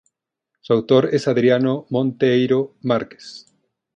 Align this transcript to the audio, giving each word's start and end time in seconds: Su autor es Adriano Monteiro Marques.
Su 0.61 0.73
autor 0.73 1.09
es 1.13 1.27
Adriano 1.27 1.85
Monteiro 1.91 2.73
Marques. 2.81 3.45